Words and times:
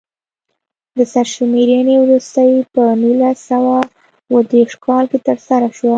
د 0.97 0.99
سرشمېرنې 1.13 1.95
وروستۍ 2.03 2.51
په 2.73 2.83
نولس 3.01 3.37
سوه 3.49 3.75
اووه 4.29 4.41
دېرش 4.51 4.73
کال 4.85 5.03
کې 5.11 5.19
ترسره 5.27 5.67
شوه. 5.77 5.89